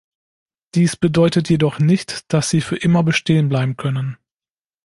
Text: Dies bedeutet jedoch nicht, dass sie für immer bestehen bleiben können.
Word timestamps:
Dies 0.73 0.95
bedeutet 0.95 1.47
jedoch 1.51 1.77
nicht, 1.77 2.33
dass 2.33 2.49
sie 2.49 2.61
für 2.61 2.75
immer 2.75 3.03
bestehen 3.03 3.49
bleiben 3.49 3.77
können. 3.77 4.17